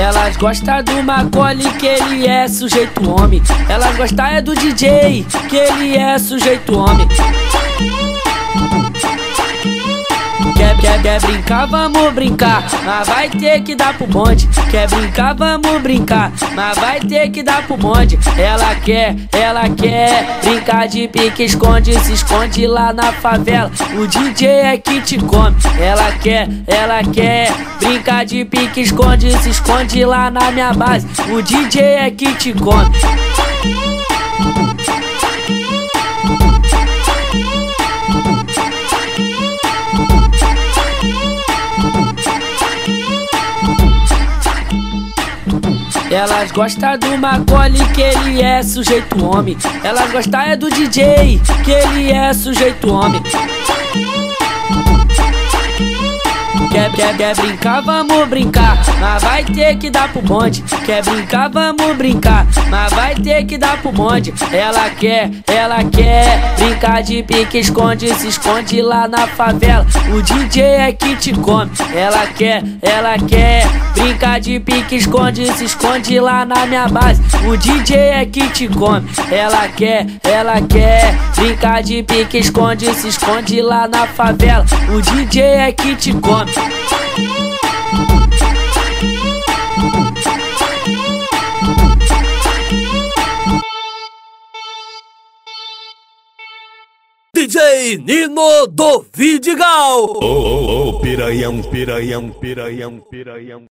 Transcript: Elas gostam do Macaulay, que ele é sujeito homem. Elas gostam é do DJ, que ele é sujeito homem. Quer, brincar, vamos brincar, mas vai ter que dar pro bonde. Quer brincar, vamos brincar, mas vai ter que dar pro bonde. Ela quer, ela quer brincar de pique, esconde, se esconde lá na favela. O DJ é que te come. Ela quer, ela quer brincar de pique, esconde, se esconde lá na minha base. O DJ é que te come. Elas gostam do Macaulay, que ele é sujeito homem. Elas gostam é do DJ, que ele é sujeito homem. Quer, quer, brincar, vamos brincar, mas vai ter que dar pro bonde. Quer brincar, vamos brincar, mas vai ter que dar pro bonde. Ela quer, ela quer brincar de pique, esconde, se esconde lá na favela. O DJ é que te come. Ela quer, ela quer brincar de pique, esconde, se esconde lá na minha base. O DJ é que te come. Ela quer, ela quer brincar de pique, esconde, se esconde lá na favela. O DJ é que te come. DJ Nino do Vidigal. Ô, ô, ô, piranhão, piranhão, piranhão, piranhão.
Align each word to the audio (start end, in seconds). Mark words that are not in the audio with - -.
Elas 0.00 0.34
gostam 0.38 0.82
do 0.82 1.02
Macaulay, 1.02 1.70
que 1.78 1.86
ele 1.86 2.26
é 2.26 2.48
sujeito 2.48 3.06
homem. 3.10 3.42
Elas 3.68 3.94
gostam 3.98 4.24
é 4.24 4.40
do 4.40 4.54
DJ, 4.54 5.26
que 5.46 5.56
ele 5.56 5.94
é 5.94 6.18
sujeito 6.18 6.74
homem. 6.74 7.06
Quer, 11.10 11.20
brincar, 11.22 11.66
vamos 11.66 12.12
brincar, 12.12 12.64
mas 12.84 13.08
vai 13.08 13.28
ter 13.28 13.60
que 13.62 13.74
dar 13.74 13.98
pro 13.98 14.06
bonde. 14.06 14.48
Quer 14.70 14.88
brincar, 14.88 15.34
vamos 15.34 15.82
brincar, 15.82 16.30
mas 16.54 16.78
vai 16.78 17.00
ter 17.00 17.28
que 17.30 17.42
dar 17.42 17.66
pro 17.66 17.76
bonde. 17.76 18.16
Ela 18.38 18.76
quer, 18.76 19.16
ela 19.32 19.68
quer 19.70 20.38
brincar 20.40 20.86
de 20.86 21.08
pique, 21.08 21.42
esconde, 21.42 21.98
se 21.98 22.12
esconde 22.12 22.64
lá 22.64 22.92
na 22.92 23.10
favela. 23.14 23.72
O 23.98 24.06
DJ 24.06 24.46
é 24.46 24.78
que 24.78 25.00
te 25.00 25.18
come. 25.18 25.56
Ela 25.80 26.12
quer, 26.12 26.48
ela 26.68 27.02
quer 27.02 27.52
brincar 27.80 28.24
de 28.24 28.44
pique, 28.44 28.80
esconde, 28.80 29.36
se 29.38 29.50
esconde 29.50 30.04
lá 30.04 30.30
na 30.30 30.52
minha 30.52 30.72
base. 30.72 31.08
O 31.28 31.42
DJ 31.42 31.82
é 31.82 32.10
que 32.12 32.32
te 32.34 32.52
come. 32.52 32.88
Elas 46.10 46.50
gostam 46.50 46.98
do 46.98 47.16
Macaulay, 47.16 47.86
que 47.94 48.02
ele 48.02 48.42
é 48.42 48.60
sujeito 48.64 49.24
homem. 49.24 49.56
Elas 49.84 50.10
gostam 50.10 50.40
é 50.40 50.56
do 50.56 50.68
DJ, 50.68 51.40
que 51.64 51.70
ele 51.70 52.10
é 52.10 52.34
sujeito 52.34 52.92
homem. 52.92 53.22
Quer, 57.00 57.16
quer, 57.16 57.34
brincar, 57.34 57.80
vamos 57.80 58.28
brincar, 58.28 58.78
mas 59.00 59.22
vai 59.22 59.42
ter 59.42 59.74
que 59.78 59.88
dar 59.88 60.12
pro 60.12 60.20
bonde. 60.20 60.62
Quer 60.84 61.02
brincar, 61.02 61.48
vamos 61.48 61.96
brincar, 61.96 62.46
mas 62.68 62.92
vai 62.92 63.14
ter 63.14 63.42
que 63.46 63.56
dar 63.56 63.80
pro 63.80 63.90
bonde. 63.90 64.34
Ela 64.52 64.90
quer, 64.90 65.30
ela 65.46 65.82
quer 65.82 66.54
brincar 66.58 67.02
de 67.02 67.22
pique, 67.22 67.56
esconde, 67.56 68.14
se 68.16 68.28
esconde 68.28 68.82
lá 68.82 69.08
na 69.08 69.26
favela. 69.26 69.86
O 70.14 70.20
DJ 70.20 70.62
é 70.62 70.92
que 70.92 71.16
te 71.16 71.32
come. 71.32 71.70
Ela 71.94 72.26
quer, 72.26 72.62
ela 72.82 73.16
quer 73.16 73.66
brincar 73.94 74.38
de 74.38 74.60
pique, 74.60 74.96
esconde, 74.96 75.50
se 75.54 75.64
esconde 75.64 76.20
lá 76.20 76.44
na 76.44 76.66
minha 76.66 76.86
base. 76.86 77.22
O 77.48 77.56
DJ 77.56 77.96
é 77.96 78.26
que 78.26 78.46
te 78.50 78.68
come. 78.68 79.08
Ela 79.30 79.68
quer, 79.68 80.06
ela 80.22 80.60
quer 80.60 81.16
brincar 81.34 81.82
de 81.82 82.02
pique, 82.02 82.36
esconde, 82.36 82.92
se 82.94 83.08
esconde 83.08 83.62
lá 83.62 83.88
na 83.88 84.06
favela. 84.06 84.66
O 84.94 85.00
DJ 85.00 85.42
é 85.42 85.72
que 85.72 85.96
te 85.96 86.12
come. 86.12 86.52
DJ 97.34 97.96
Nino 97.98 98.66
do 98.66 99.06
Vidigal. 99.14 100.04
Ô, 100.04 100.26
ô, 100.26 100.88
ô, 100.88 101.00
piranhão, 101.00 101.62
piranhão, 101.62 102.30
piranhão, 102.30 103.00
piranhão. 103.10 103.64